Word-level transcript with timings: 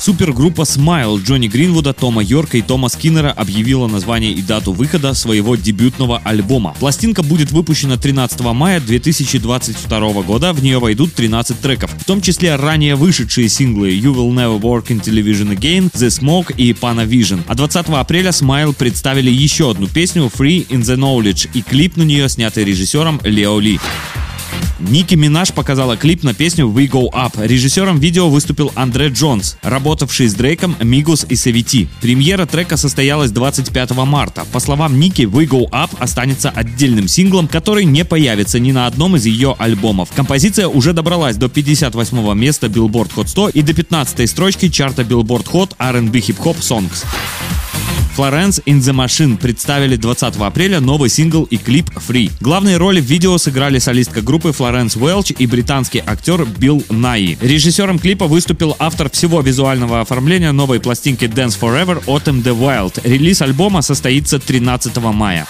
Супергруппа 0.00 0.62
Smile 0.62 1.22
Джонни 1.22 1.46
Гринвуда, 1.46 1.92
Тома 1.92 2.22
Йорка 2.22 2.56
и 2.56 2.62
Тома 2.62 2.88
Скиннера 2.88 3.32
объявила 3.32 3.86
название 3.86 4.32
и 4.32 4.40
дату 4.40 4.72
выхода 4.72 5.12
своего 5.12 5.56
дебютного 5.56 6.22
альбома. 6.24 6.74
Пластинка 6.80 7.22
будет 7.22 7.52
выпущена 7.52 7.98
13 7.98 8.40
мая 8.40 8.80
2022 8.80 10.22
года, 10.22 10.54
в 10.54 10.62
нее 10.62 10.78
войдут 10.78 11.12
13 11.12 11.60
треков, 11.60 11.92
в 11.92 12.04
том 12.04 12.22
числе 12.22 12.56
ранее 12.56 12.94
вышедшие 12.94 13.50
синглы 13.50 13.90
You 13.90 14.14
Will 14.14 14.32
Never 14.32 14.58
Work 14.58 14.86
in 14.86 15.02
Television 15.02 15.54
Again, 15.54 15.92
The 15.92 16.08
Smoke 16.08 16.54
и 16.56 16.72
Panavision. 16.72 17.40
А 17.46 17.54
20 17.54 17.88
апреля 17.90 18.30
Smile 18.30 18.74
представили 18.74 19.30
еще 19.30 19.70
одну 19.70 19.86
песню 19.86 20.30
Free 20.34 20.66
in 20.68 20.80
the 20.80 20.96
Knowledge 20.96 21.50
и 21.52 21.60
клип 21.60 21.98
на 21.98 22.04
нее 22.04 22.26
снятый 22.30 22.64
режиссером 22.64 23.20
Лео 23.22 23.60
Ли. 23.60 23.78
Ники 24.80 25.14
Минаж 25.14 25.52
показала 25.52 25.96
клип 25.96 26.22
на 26.22 26.34
песню 26.34 26.66
We 26.66 26.90
Go 26.90 27.10
Up. 27.12 27.32
Режиссером 27.36 27.98
видео 27.98 28.28
выступил 28.28 28.72
Андре 28.74 29.08
Джонс, 29.08 29.56
работавший 29.62 30.28
с 30.28 30.34
Дрейком, 30.34 30.74
Мигус 30.80 31.26
и 31.28 31.36
Савити. 31.36 31.88
Премьера 32.00 32.46
трека 32.46 32.76
состоялась 32.76 33.30
25 33.30 33.90
марта. 34.06 34.44
По 34.52 34.60
словам 34.60 34.98
Ники, 34.98 35.22
We 35.22 35.46
Go 35.46 35.68
Up 35.70 35.90
останется 35.98 36.50
отдельным 36.50 37.08
синглом, 37.08 37.46
который 37.46 37.84
не 37.84 38.04
появится 38.04 38.58
ни 38.58 38.72
на 38.72 38.86
одном 38.86 39.16
из 39.16 39.26
ее 39.26 39.54
альбомов. 39.58 40.10
Композиция 40.14 40.68
уже 40.68 40.92
добралась 40.92 41.36
до 41.36 41.48
58 41.48 42.34
места 42.34 42.68
Billboard 42.68 43.14
Hot 43.16 43.28
100 43.28 43.48
и 43.50 43.62
до 43.62 43.74
15 43.74 44.28
строчки 44.28 44.68
чарта 44.68 45.02
Billboard 45.02 45.46
Hot 45.52 45.72
R&B 45.78 46.18
Hip 46.18 46.38
Hop 46.38 46.58
Songs. 46.60 47.04
Florence 48.20 48.62
in 48.66 48.80
the 48.80 48.92
Machine 48.92 49.38
представили 49.38 49.96
20 49.96 50.36
апреля 50.36 50.80
новый 50.80 51.08
сингл 51.08 51.44
и 51.44 51.56
клип 51.56 51.88
Free. 52.06 52.30
Главные 52.42 52.76
роли 52.76 53.00
в 53.00 53.04
видео 53.04 53.38
сыграли 53.38 53.78
солистка 53.78 54.20
группы 54.20 54.52
Флоренс 54.52 54.94
Уэлч 54.96 55.32
и 55.38 55.46
британский 55.46 56.02
актер 56.06 56.44
Билл 56.44 56.84
Найи. 56.90 57.38
Режиссером 57.40 57.98
клипа 57.98 58.26
выступил 58.26 58.76
автор 58.78 59.08
всего 59.08 59.40
визуального 59.40 60.02
оформления 60.02 60.52
новой 60.52 60.80
пластинки 60.80 61.24
Dance 61.24 61.58
Forever 61.58 62.04
Autumn 62.04 62.42
the 62.42 62.54
Wild. 62.54 63.00
Релиз 63.04 63.40
альбома 63.40 63.80
состоится 63.80 64.38
13 64.38 64.98
мая. 64.98 65.46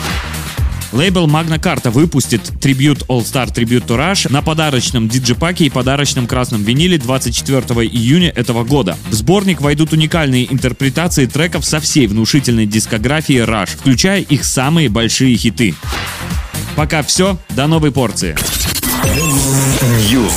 Лейбл 0.93 1.27
Magna 1.27 1.61
Carta 1.61 1.91
выпустит 1.91 2.43
трибют 2.61 3.03
All 3.09 3.21
Star 3.21 3.53
Tribute 3.53 3.87
to 3.87 3.97
Rush 3.97 4.31
на 4.31 4.43
подарочном 4.43 5.09
диджипаке 5.09 5.67
и 5.67 5.71
подарочном 5.71 6.27
красном 6.27 6.65
виниле 6.65 6.99
24 6.99 7.61
июня 7.87 8.31
этого 8.31 8.65
года. 8.65 8.97
В 9.09 9.15
сборник 9.15 9.61
войдут 9.61 9.93
уникальные 9.93 10.53
интерпретации 10.53 11.27
треков 11.27 11.65
со 11.65 11.81
всей 11.81 12.07
внушительной 12.07 12.67
дискографии 12.67 13.45
Rush, 13.45 13.77
включая 13.79 14.21
их 14.21 14.45
самые 14.45 14.89
большие 14.89 15.37
хиты. 15.37 15.75
Пока 16.75 17.03
все, 17.03 17.39
до 17.51 17.67
новой 17.67 17.93
порции. 17.93 18.37
News. 20.11 20.33